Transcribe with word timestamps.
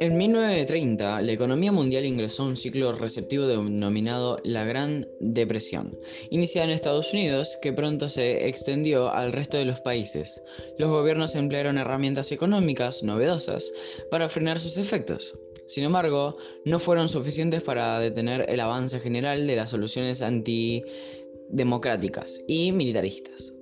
En 0.00 0.16
1930, 0.16 1.22
la 1.22 1.32
economía 1.32 1.72
mundial 1.72 2.04
ingresó 2.04 2.44
a 2.44 2.46
un 2.46 2.56
ciclo 2.56 2.92
receptivo 2.92 3.46
denominado 3.46 4.38
la 4.44 4.64
Gran 4.64 5.08
Depresión, 5.20 5.98
iniciada 6.30 6.66
en 6.66 6.70
Estados 6.70 7.12
Unidos, 7.12 7.58
que 7.60 7.72
pronto 7.72 8.08
se 8.08 8.46
extendió 8.48 9.12
al 9.12 9.32
resto 9.32 9.56
de 9.56 9.64
los 9.64 9.80
países. 9.80 10.42
Los 10.78 10.88
gobiernos 10.88 11.34
emplearon 11.34 11.78
herramientas 11.78 12.30
económicas 12.32 13.02
novedosas 13.02 13.72
para 14.10 14.28
frenar 14.28 14.58
sus 14.58 14.76
efectos. 14.78 15.34
Sin 15.66 15.84
embargo, 15.84 16.36
no 16.64 16.78
fueron 16.78 17.08
suficientes 17.08 17.62
para 17.62 18.00
detener 18.00 18.46
el 18.48 18.60
avance 18.60 19.00
general 19.00 19.46
de 19.46 19.56
las 19.56 19.70
soluciones 19.70 20.22
antidemocráticas 20.22 22.42
y 22.46 22.72
militaristas 22.72 23.57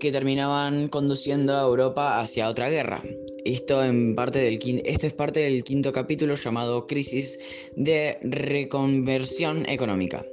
que 0.00 0.10
terminaban 0.10 0.88
conduciendo 0.88 1.56
a 1.56 1.62
Europa 1.62 2.18
hacia 2.18 2.48
otra 2.48 2.68
guerra. 2.68 3.02
Esto, 3.44 3.82
esto 3.84 5.06
es 5.06 5.14
parte 5.14 5.40
del 5.40 5.62
quinto 5.62 5.92
capítulo 5.92 6.34
llamado 6.34 6.86
Crisis 6.86 7.70
de 7.76 8.18
Reconversión 8.22 9.68
Económica. 9.68 10.26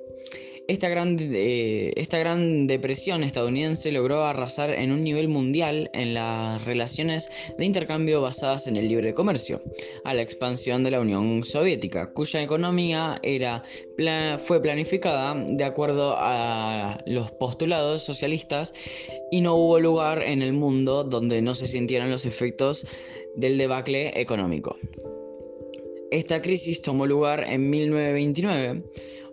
Esta 0.67 0.89
gran, 0.89 1.15
eh, 1.19 1.93
esta 1.95 2.17
gran, 2.17 2.67
depresión 2.67 3.23
estadounidense 3.23 3.89
logró 3.93 4.25
arrasar 4.25 4.71
en 4.71 4.91
un 4.91 5.01
nivel 5.01 5.29
mundial 5.29 5.89
en 5.93 6.13
las 6.13 6.65
relaciones 6.65 7.29
de 7.57 7.65
intercambio 7.65 8.19
basadas 8.19 8.67
en 8.67 8.75
el 8.75 8.89
libre 8.89 9.13
comercio, 9.13 9.61
a 10.03 10.13
la 10.13 10.21
expansión 10.21 10.83
de 10.83 10.91
la 10.91 10.99
Unión 10.99 11.45
Soviética, 11.45 12.11
cuya 12.11 12.41
economía 12.41 13.21
fue 14.43 14.61
planificada 14.61 15.35
de 15.35 15.63
acuerdo 15.63 16.15
a 16.17 17.01
los 17.05 17.31
postulados 17.31 18.03
socialistas 18.03 18.73
y 19.31 19.39
no 19.39 19.55
hubo 19.55 19.79
lugar 19.79 20.21
en 20.21 20.41
el 20.41 20.51
mundo 20.51 21.05
donde 21.05 21.41
no 21.41 21.55
se 21.55 21.67
sintieran 21.67 22.11
los 22.11 22.25
efectos 22.25 22.85
del 23.37 23.57
debacle 23.57 24.19
económico. 24.19 24.75
Esta 26.11 26.41
crisis 26.41 26.81
tomó 26.81 27.05
lugar 27.05 27.45
en 27.49 27.69
1929 27.69 28.83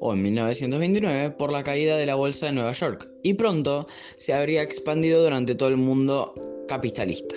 o 0.04 0.12
en 0.12 0.20
1929 0.20 1.30
por 1.30 1.50
la 1.50 1.64
caída 1.64 1.96
de 1.96 2.04
la 2.04 2.14
bolsa 2.14 2.46
de 2.46 2.52
Nueva 2.52 2.72
York 2.72 3.08
y 3.22 3.32
pronto 3.34 3.86
se 4.18 4.34
habría 4.34 4.60
expandido 4.60 5.22
durante 5.22 5.54
todo 5.54 5.70
el 5.70 5.78
mundo 5.78 6.34
capitalista. 6.68 7.34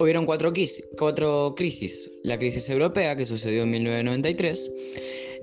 Hubieron 0.00 0.24
cuatro, 0.24 0.54
cuatro 0.98 1.54
crisis. 1.54 2.10
La 2.22 2.38
crisis 2.38 2.70
europea 2.70 3.14
que 3.14 3.26
sucedió 3.26 3.64
en 3.64 3.72
1993, 3.72 4.72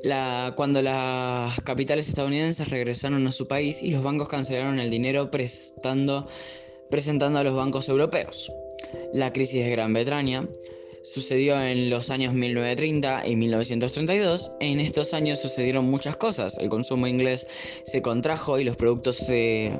la, 0.03 0.53
cuando 0.57 0.81
las 0.81 1.61
capitales 1.61 2.09
estadounidenses 2.09 2.67
regresaron 2.69 3.27
a 3.27 3.31
su 3.31 3.47
país 3.47 3.83
y 3.83 3.91
los 3.91 4.01
bancos 4.01 4.27
cancelaron 4.27 4.79
el 4.79 4.89
dinero 4.89 5.29
prestando, 5.29 6.27
presentando 6.89 7.37
a 7.37 7.43
los 7.43 7.53
bancos 7.53 7.89
europeos. 7.89 8.51
La 9.13 9.31
crisis 9.31 9.63
de 9.63 9.69
Gran 9.69 9.93
Bretaña, 9.93 10.49
sucedió 11.01 11.61
en 11.61 11.89
los 11.89 12.09
años 12.09 12.33
1930 12.33 13.27
y 13.27 13.35
1932. 13.35 14.51
En 14.59 14.79
estos 14.79 15.13
años 15.13 15.39
sucedieron 15.39 15.85
muchas 15.85 16.17
cosas. 16.17 16.57
El 16.57 16.69
consumo 16.69 17.07
inglés 17.07 17.47
se 17.83 18.01
contrajo 18.01 18.59
y 18.59 18.63
los 18.63 18.75
productos 18.75 19.17
se, 19.17 19.71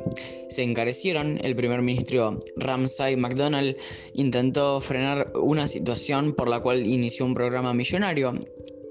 se 0.50 0.64
encarecieron. 0.64 1.40
El 1.44 1.56
primer 1.56 1.82
ministro 1.82 2.40
Ramsay 2.58 3.16
MacDonald 3.16 3.76
intentó 4.14 4.82
frenar 4.82 5.32
una 5.36 5.68
situación 5.68 6.34
por 6.34 6.50
la 6.50 6.60
cual 6.62 6.86
inició 6.86 7.26
un 7.26 7.34
programa 7.34 7.74
millonario 7.74 8.34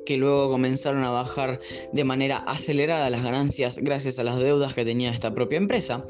que 0.09 0.17
luego 0.17 0.51
comenzaron 0.51 1.05
a 1.05 1.11
bajar 1.11 1.61
de 1.93 2.03
manera 2.03 2.39
acelerada 2.39 3.11
las 3.11 3.23
ganancias 3.23 3.79
gracias 3.79 4.19
a 4.19 4.25
las 4.25 4.39
deudas 4.39 4.73
que 4.73 4.87
tenía 4.87 5.11
esta 5.11 5.35
propia 5.35 5.59
empresa. 5.59 6.07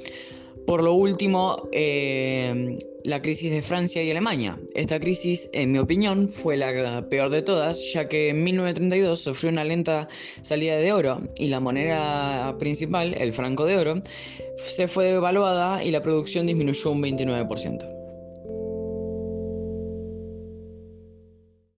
Por 0.68 0.84
lo 0.84 0.92
último, 0.92 1.66
eh, 1.72 2.76
la 3.02 3.22
crisis 3.22 3.50
de 3.50 3.62
Francia 3.62 4.02
y 4.02 4.10
Alemania. 4.10 4.60
Esta 4.74 5.00
crisis, 5.00 5.48
en 5.54 5.72
mi 5.72 5.78
opinión, 5.78 6.28
fue 6.28 6.58
la 6.58 7.08
peor 7.08 7.30
de 7.30 7.40
todas, 7.40 7.90
ya 7.94 8.06
que 8.06 8.28
en 8.28 8.44
1932 8.44 9.18
sufrió 9.18 9.50
una 9.50 9.64
lenta 9.64 10.06
salida 10.42 10.76
de 10.76 10.92
oro 10.92 11.22
y 11.38 11.48
la 11.48 11.58
moneda 11.58 12.54
principal, 12.58 13.14
el 13.14 13.32
franco 13.32 13.64
de 13.64 13.78
oro, 13.78 14.02
se 14.58 14.88
fue 14.88 15.06
devaluada 15.06 15.82
y 15.82 15.90
la 15.90 16.02
producción 16.02 16.46
disminuyó 16.46 16.90
un 16.90 17.02
29%. 17.02 17.97